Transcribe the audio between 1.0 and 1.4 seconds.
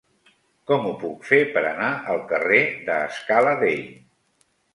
puc fer